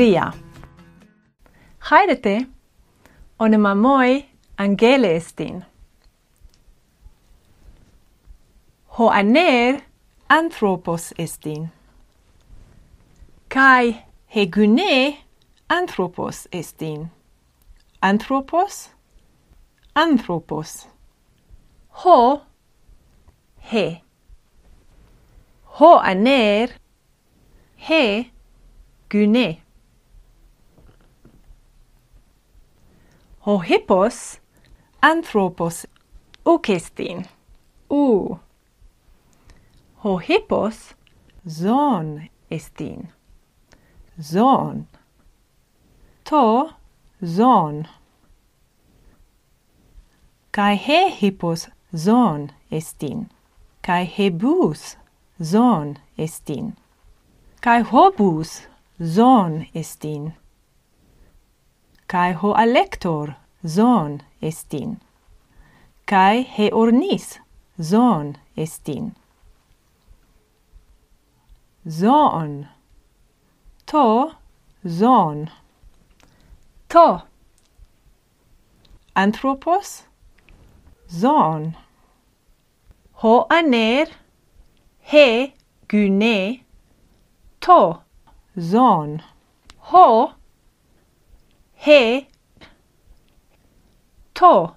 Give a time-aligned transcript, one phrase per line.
[0.00, 0.32] tria.
[1.78, 2.46] Haidete,
[3.38, 5.64] onema onemamoi angele estin.
[8.98, 9.80] Hoaner
[10.28, 11.68] anthropos estin.
[13.48, 15.18] Kai hegune
[15.68, 17.10] anthropos estin.
[18.00, 18.88] Anthropos
[19.94, 20.86] anthropos.
[21.90, 22.40] Ho
[23.72, 24.02] he.
[25.64, 26.68] Ho aner
[27.76, 28.30] he
[29.10, 29.69] gune.
[33.40, 34.38] ho hippos
[35.02, 35.86] anthropos
[36.44, 37.26] ukestin
[37.90, 38.38] u.
[40.02, 40.94] Ho hippos
[41.48, 43.08] zon estin.
[44.20, 44.86] Zon.
[46.24, 46.70] To
[47.24, 47.88] zon.
[50.52, 53.30] Kai he hippos zon estin.
[53.82, 54.96] Kai hebus
[55.42, 56.76] zon estin.
[57.60, 58.66] Kai hobus
[59.02, 60.34] zon estin
[62.10, 64.98] kai ho alector zon estin.
[66.06, 67.38] Kai he ornis
[67.80, 69.14] zon estin.
[71.88, 72.68] Zon
[73.86, 74.32] to
[74.88, 75.50] zon.
[76.88, 77.22] To.
[79.16, 80.04] Anthropos
[81.10, 81.76] zon.
[83.22, 84.06] Ho aner
[85.00, 85.54] he
[85.88, 86.62] gyne.
[87.60, 87.80] To
[88.58, 89.22] zon.
[89.90, 90.34] Ho
[91.86, 92.26] he.
[94.34, 94.76] To.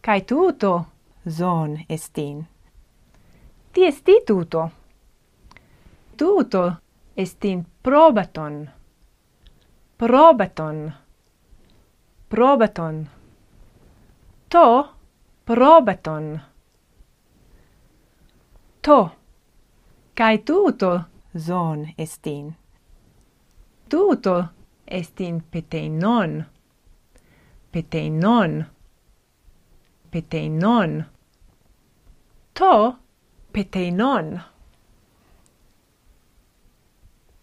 [0.00, 0.86] Kai tuto
[1.28, 2.46] zon estin.
[3.72, 4.70] Ti esti tuto.
[6.16, 6.76] Tuto
[7.16, 8.70] estin probaton.
[9.98, 10.92] Probaton.
[12.28, 13.08] Probaton.
[14.48, 14.88] To
[15.44, 16.40] probaton.
[18.82, 19.10] To.
[20.14, 21.04] Kai tuto
[21.36, 22.56] zon estin.
[23.88, 24.59] Tuto
[24.90, 26.44] estin peteinon,
[27.72, 28.64] peteinon,
[30.10, 31.04] peteinon.
[32.54, 32.96] To
[33.52, 34.40] peteinon.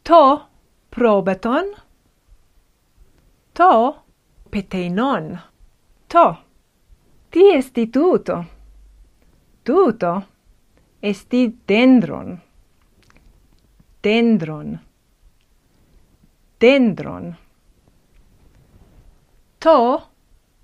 [0.03, 0.41] To
[0.89, 1.75] probeton.
[3.53, 3.95] To
[4.51, 5.39] peteinon.
[6.09, 6.35] To.
[7.31, 8.45] Ti esti tuto.
[9.63, 10.23] Tuto
[11.01, 12.41] esti dendron.
[14.01, 14.86] Dendron
[16.59, 17.35] dendron.
[19.59, 20.01] To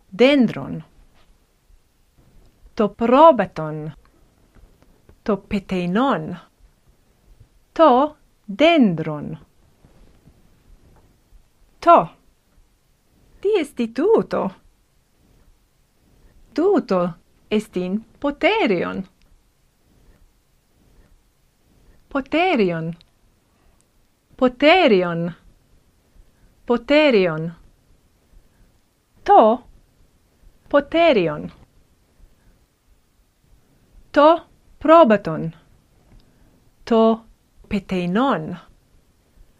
[0.09, 0.83] dendron.
[2.75, 3.93] To probeton.
[5.23, 6.37] To peteinon.
[7.73, 8.15] To
[8.45, 9.37] dendron.
[11.79, 12.09] To.
[13.39, 14.51] Ti esti tuto.
[16.53, 17.13] Tuto
[17.49, 19.07] estin poterion.
[22.09, 22.95] Poterion.
[24.35, 25.42] Poterion
[26.65, 27.51] poterion.
[29.23, 29.63] To?
[30.69, 31.51] Poterion.
[34.11, 34.39] To?
[34.79, 35.55] Probaton.
[36.85, 37.21] To?
[37.69, 38.57] Peteinon.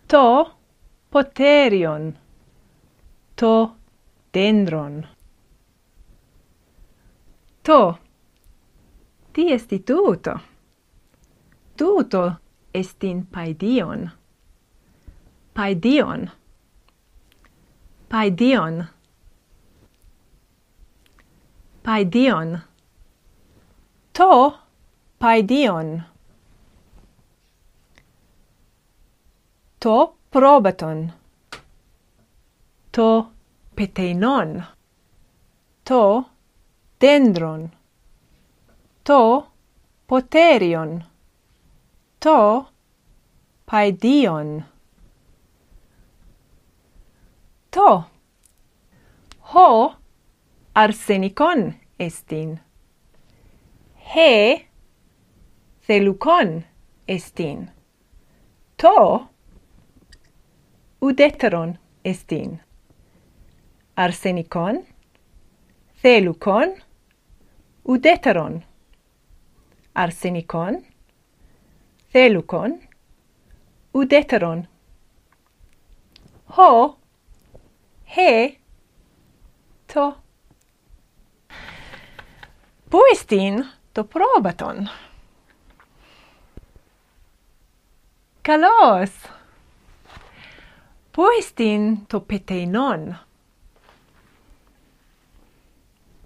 [0.08, 0.52] To?
[1.10, 2.18] Poterion.
[3.36, 3.76] To?
[4.34, 5.08] Dendron.
[7.64, 7.98] To?
[9.34, 10.40] Ti esti tuto.
[11.76, 12.36] Tuto
[12.74, 14.12] estin paidion.
[15.54, 16.43] Paidion.
[18.14, 18.88] Paidion.
[21.84, 22.62] Paidion.
[24.14, 24.54] To
[25.20, 26.04] paidion.
[29.80, 31.12] To probaton
[32.92, 33.28] To
[33.76, 34.64] peteinon.
[35.86, 36.26] To
[37.00, 37.72] dendron.
[39.06, 39.48] To
[40.08, 41.04] poterion.
[42.20, 42.68] To
[43.66, 44.73] paidion
[47.74, 48.04] to.
[49.40, 49.96] Ho
[50.76, 52.60] arsenicon estin.
[53.96, 54.68] He
[55.88, 56.66] celucon
[57.08, 57.72] estin.
[58.78, 59.28] To
[61.02, 62.60] udeteron estin.
[63.96, 64.86] Arsenicon,
[66.02, 66.74] celucon,
[67.84, 68.64] udeteron.
[69.94, 70.86] Arsenicon,
[72.12, 72.82] celucon,
[73.94, 74.68] udeteron.
[76.46, 77.03] Ho
[78.16, 78.60] he
[79.88, 80.16] to
[82.90, 84.90] Puistin to probaton.
[88.44, 89.12] Kalos.
[91.12, 93.16] Puistin to peteinon.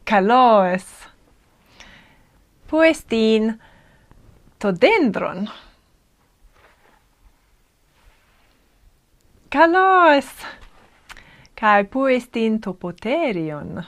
[0.03, 1.07] Kalos.
[2.67, 3.59] Puistin
[4.59, 5.49] to dendron.
[9.49, 10.27] Kalos
[11.59, 13.83] kai puestin topoterion.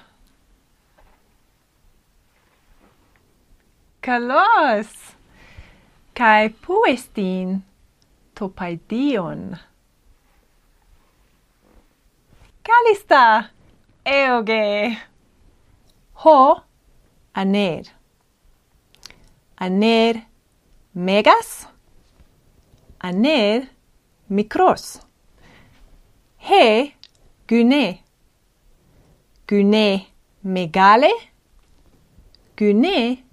[4.02, 5.16] Kalos!
[6.18, 7.62] Kai puestin
[8.36, 9.58] topaidion.
[12.64, 13.44] Kalista!
[14.06, 14.98] Eoge!
[16.14, 16.62] Ho
[17.34, 17.84] aner.
[19.60, 20.26] Aner
[20.94, 21.68] megas.
[23.00, 23.70] Aner
[24.30, 25.02] mikros.
[26.38, 26.99] He
[27.50, 28.04] Gune.
[29.48, 30.06] Gune
[30.44, 31.10] megale.
[32.56, 33.24] Gune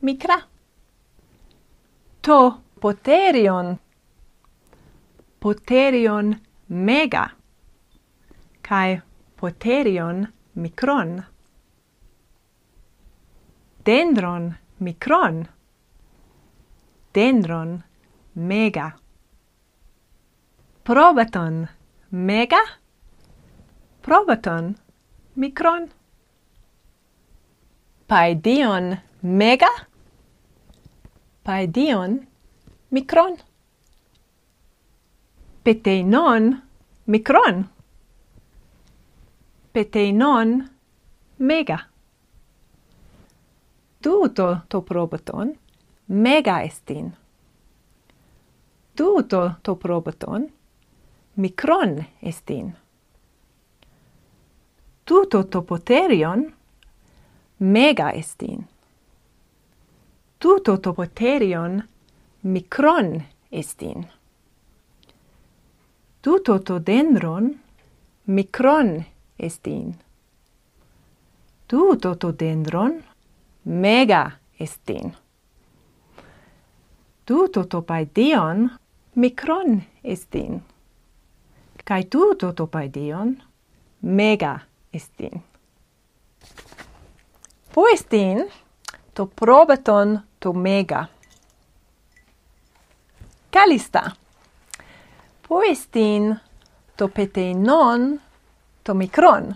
[0.00, 0.36] mikra.
[2.22, 3.78] To poterion.
[5.40, 7.32] Poterion mega.
[8.62, 9.02] Kai
[9.36, 11.24] poterion mikron.
[13.84, 15.48] Dendron mikron.
[17.12, 17.82] Dendron
[18.34, 18.94] mega.
[20.84, 21.68] Probaton
[22.10, 22.83] mega.
[24.04, 24.76] Provaton
[25.34, 25.90] micron.
[28.06, 29.70] Paedion mega.
[31.42, 32.26] Paedion
[32.90, 33.38] micron.
[35.64, 36.60] Peteinon
[37.06, 37.64] micron.
[39.72, 40.68] Peteinon
[41.38, 41.78] mega.
[44.02, 45.56] Tuto to probaton
[46.08, 47.16] mega estin.
[48.94, 50.52] Tuto to probaton
[51.36, 52.83] micron estin
[55.04, 56.54] tuto topoterion
[57.58, 58.66] mega estin.
[60.38, 61.82] Tuto topoterion
[62.42, 63.22] mikron
[63.52, 64.06] estin.
[66.22, 67.60] Tuto todendron
[68.26, 69.04] mikron
[69.38, 69.94] estin.
[71.68, 73.04] Tuto todendron
[73.64, 75.16] mega estin.
[77.26, 78.70] Tuto topaidion
[79.14, 80.62] mikron estin.
[81.84, 83.42] Kai tuto topaidion
[84.02, 85.42] mega estin estin.
[89.14, 91.06] To probeton to mega.
[93.50, 94.10] Kalista.
[95.48, 96.40] Po estin,
[96.96, 98.20] to petenon
[98.84, 99.54] to mikron.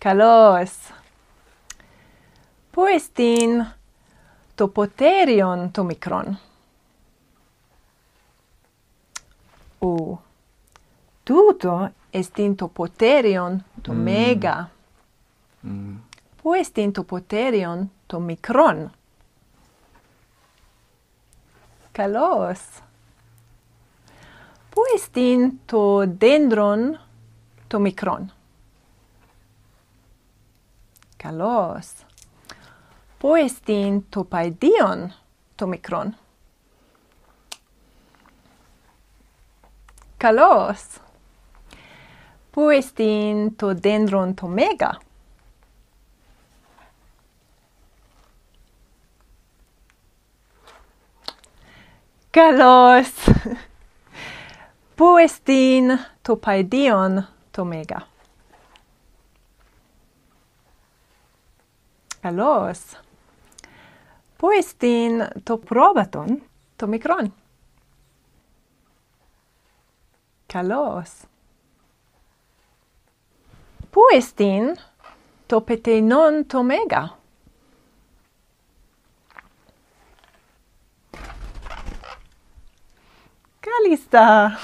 [0.00, 0.92] Kalos.
[2.72, 3.66] Poestein
[4.56, 6.36] to poterion to mikron.
[9.82, 10.18] U.
[11.24, 14.70] Tuto Εστίν το ποτέριον το μέγα.
[16.42, 18.92] Πού εστίν το ποτέριον το μικρόν.
[21.92, 22.60] Καλώς.
[24.70, 27.00] Πού εστίν το δέντρον
[27.66, 28.32] το μικρόν.
[31.16, 31.92] Καλώς.
[33.18, 35.14] Πού εστίν το παϊδίον
[35.54, 36.16] το μικρόν.
[40.16, 40.84] Καλώς.
[42.52, 44.98] Poestin to dendron to mega
[52.32, 53.10] Kalos
[54.96, 58.06] Poestin to paideon to mega
[62.22, 62.96] Kalos
[64.38, 66.40] Poestin to probaton
[66.78, 67.32] to mikron
[70.48, 71.26] Kalos
[73.90, 74.76] puestin
[75.46, 77.16] topete non tomega.
[83.60, 84.58] Kalista.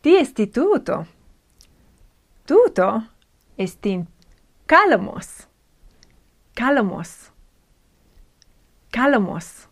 [0.00, 1.06] Ti esti tuto.
[2.46, 3.02] Tuto
[3.56, 4.06] estin
[4.66, 5.48] calamos.
[6.54, 7.30] Calamos.
[8.90, 9.68] Calamos.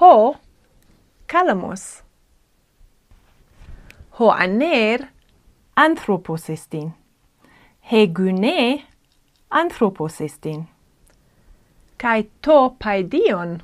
[0.00, 0.48] Ho calamos.
[1.26, 2.07] Calamos.
[4.18, 5.10] Hoaner
[5.76, 6.92] anthropos estin.
[7.88, 8.82] Hegune
[9.48, 10.66] anthropos estin.
[11.96, 13.62] Kai to paidion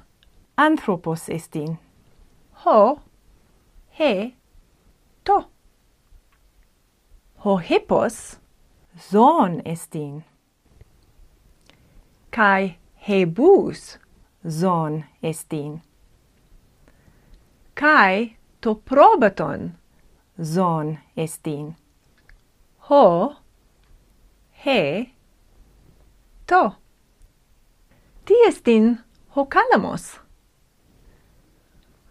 [0.56, 1.78] anthropos estin.
[2.52, 3.00] Ho
[3.90, 4.36] he
[5.24, 5.44] to.
[7.38, 8.36] Ho hippos
[9.10, 10.22] zon estin.
[12.30, 13.98] Kai hebus
[14.48, 15.82] zon estin.
[17.74, 19.72] Kai to probaton
[20.42, 21.76] zon estin.
[22.88, 23.36] Ho,
[24.64, 25.12] he,
[26.46, 26.76] to.
[28.24, 30.20] Ti estin hocalamos.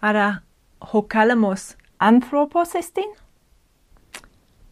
[0.01, 0.43] Ara,
[0.79, 3.09] hocalamos anthropos estin?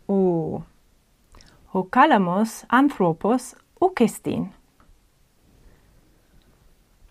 [0.08, 0.64] U,
[1.72, 4.54] hocalamos anthropos uc estin.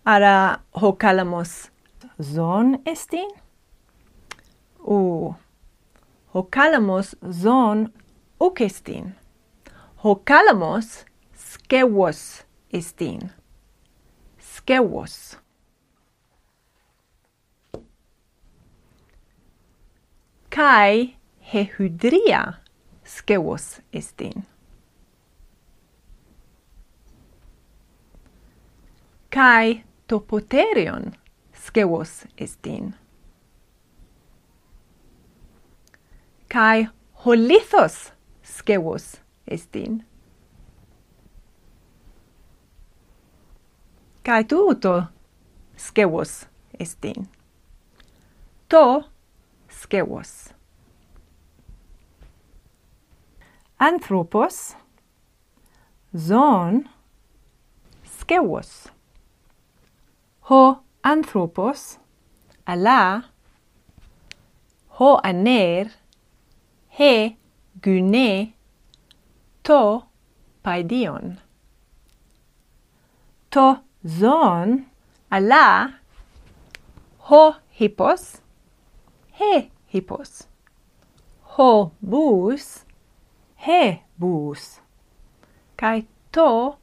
[0.05, 1.71] Ara, hocalamos
[2.21, 3.29] zon estin?
[4.79, 5.35] U,
[6.35, 7.93] Hocalamos zon
[8.41, 9.15] ukestin.
[10.05, 13.31] Hocalamos skewos estin.
[14.39, 15.39] Skewos.
[20.51, 21.17] Kai
[21.53, 22.53] hehydria
[23.05, 24.47] skewos estin.
[29.31, 31.13] Kai topoterion
[31.55, 32.95] skewos estin.
[36.51, 36.89] kai
[37.25, 40.05] holithos skewos estin.
[44.27, 45.05] Kai tuto
[45.77, 46.47] skewos
[46.79, 47.29] estin.
[48.69, 49.05] To
[49.69, 50.53] skewos.
[53.79, 54.75] Anthropos
[56.17, 56.89] zon
[58.05, 58.91] skewos.
[60.51, 61.99] Ho anthropos
[62.67, 63.31] ala
[64.99, 65.91] ho aner
[67.01, 67.35] he
[67.81, 68.53] gune
[69.65, 70.03] to
[70.63, 71.39] paidion.
[73.53, 74.85] To zon
[75.33, 75.95] ala
[77.29, 77.43] ho
[77.79, 78.43] hippos
[79.33, 80.45] he hippos.
[81.57, 82.85] Ho bus
[83.65, 84.81] he bus.
[85.79, 86.77] Kai to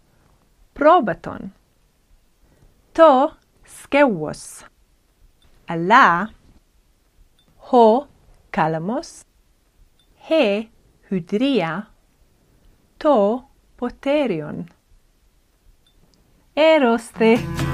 [0.73, 1.51] probaton.
[2.95, 4.65] To skewos.
[5.69, 6.33] Ala
[7.69, 8.07] ho
[8.51, 9.26] kalamos.
[10.27, 10.69] He
[11.09, 11.87] hydria
[12.99, 13.43] to
[13.77, 14.65] poterion.
[16.55, 17.66] Eros the